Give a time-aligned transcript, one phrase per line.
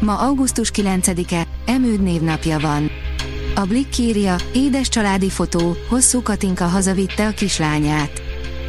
[0.00, 2.90] Ma augusztus 9-e, Emőd névnapja van.
[3.54, 8.22] A Blick írja, édes családi fotó, hosszú Katinka hazavitte a kislányát.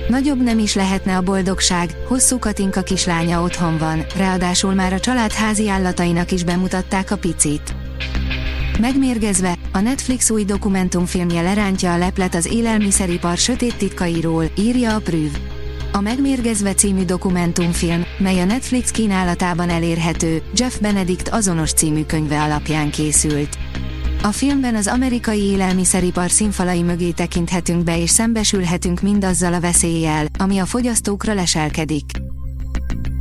[0.07, 5.31] Nagyobb nem is lehetne a boldogság, hosszú Katinka kislánya otthon van, ráadásul már a család
[5.31, 7.75] házi állatainak is bemutatták a picit.
[8.79, 15.31] Megmérgezve, a Netflix új dokumentumfilmje lerántja a leplet az élelmiszeripar sötét titkairól, írja a Prüv.
[15.93, 22.91] A Megmérgezve című dokumentumfilm, mely a Netflix kínálatában elérhető, Jeff Benedict azonos című könyve alapján
[22.91, 23.57] készült.
[24.23, 30.57] A filmben az amerikai élelmiszeripar színfalai mögé tekinthetünk be és szembesülhetünk mindazzal a veszéllyel, ami
[30.57, 32.11] a fogyasztókra leselkedik.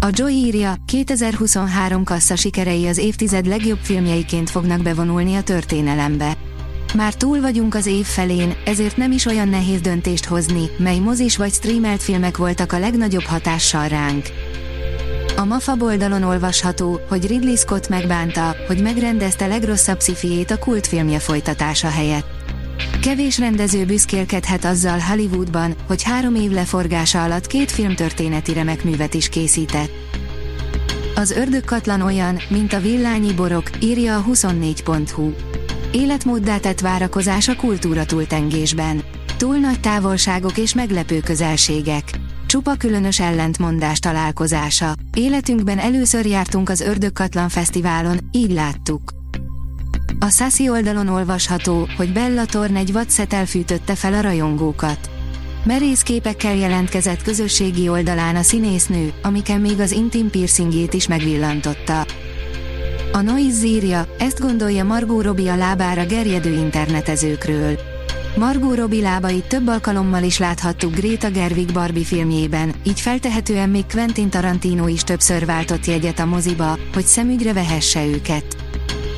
[0.01, 6.37] A Joy írja, 2023 kassza sikerei az évtized legjobb filmjeiként fognak bevonulni a történelembe.
[6.95, 11.37] Már túl vagyunk az év felén, ezért nem is olyan nehéz döntést hozni, mely mozis
[11.37, 14.27] vagy streamelt filmek voltak a legnagyobb hatással ránk.
[15.37, 21.89] A MAFA oldalon olvasható, hogy Ridley Scott megbánta, hogy megrendezte legrosszabb szifiét a kultfilmje folytatása
[21.89, 22.27] helyett.
[23.03, 29.29] Kevés rendező büszkélkedhet azzal Hollywoodban, hogy három év leforgása alatt két filmtörténeti remek művet is
[29.29, 29.91] készített.
[31.15, 35.50] Az ördögkatlan olyan, mint a villányi borok, írja a 24.hu.
[35.93, 39.03] Életmóddá tett várakozás a kultúra túltengésben.
[39.37, 42.05] Túl nagy távolságok és meglepő közelségek.
[42.47, 44.95] Csupa különös ellentmondás találkozása.
[45.15, 49.13] Életünkben először jártunk az Ördögkatlan Fesztiválon, így láttuk.
[50.19, 55.11] A Sassy oldalon olvasható, hogy Bella Torn egy vadszet elfűtötte fel a rajongókat.
[55.65, 62.07] Merész képekkel jelentkezett közösségi oldalán a színésznő, amiken még az intim piercingjét is megvillantotta.
[63.13, 67.79] A Noise írja, ezt gondolja Margot Robbie a lábára gerjedő internetezőkről.
[68.37, 74.31] Margot Robbie lábait több alkalommal is láthattuk Greta Gerwig Barbie filmjében, így feltehetően még Quentin
[74.31, 78.57] Tarantino is többször váltott jegyet a moziba, hogy szemügyre vehesse őket.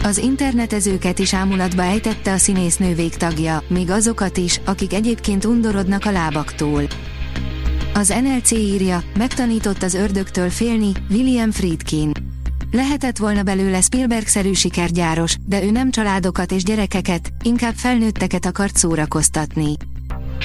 [0.03, 6.11] Az internetezőket is ámulatba ejtette a színésznő végtagja, még azokat is, akik egyébként undorodnak a
[6.11, 6.83] lábaktól.
[7.95, 12.12] Az NLC írja, megtanított az ördögtől félni, William Friedkin.
[12.73, 19.77] Lehetett volna belőle Spielberg-szerű sikergyáros, de ő nem családokat és gyerekeket, inkább felnőtteket akart szórakoztatni.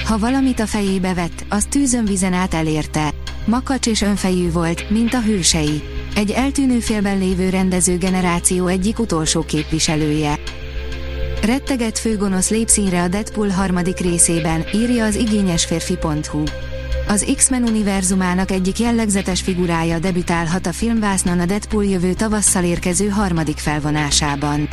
[0.04, 3.14] Ha valamit a fejébe vett, az tűzön vizen át elérte.
[3.46, 5.82] Makacs és önfejű volt, mint a hősei.
[6.14, 10.38] Egy eltűnő félben lévő rendező generáció egyik utolsó képviselője.
[11.42, 16.42] Retteget főgonosz lépszínre a Deadpool harmadik részében, írja az igényesférfi.hu.
[17.08, 23.56] Az X-Men univerzumának egyik jellegzetes figurája debütálhat a filmvásznon a Deadpool jövő tavasszal érkező harmadik
[23.56, 24.68] felvonásában.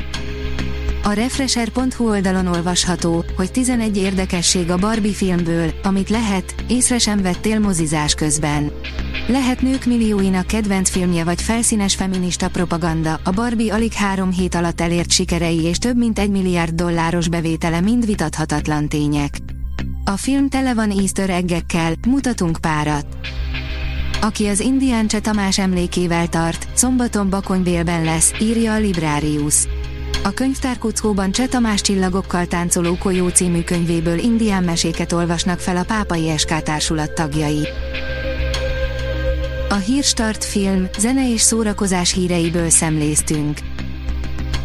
[1.03, 7.59] A Refresher.hu oldalon olvasható, hogy 11 érdekesség a Barbie filmből, amit lehet, észre sem vettél
[7.59, 8.72] mozizás közben.
[9.28, 14.81] Lehet nők millióinak kedvenc filmje vagy felszínes feminista propaganda, a Barbie alig három hét alatt
[14.81, 19.54] elért sikerei és több mint egy milliárd dolláros bevétele mind vitathatatlan tények.
[20.07, 23.05] A film tele van easter eggekkel, mutatunk párat.
[24.21, 29.55] Aki az Indián Cseh Tamás emlékével tart, szombaton Bakonybélben lesz, írja a Librarius.
[30.23, 36.37] A könyvtárkuckóban Cseh Tamás csillagokkal táncoló Kolyó című könyvéből indián meséket olvasnak fel a Pápai
[36.37, 36.61] SK
[37.13, 37.67] tagjai.
[39.69, 43.59] A Hírstart film, zene és szórakozás híreiből szemléztünk.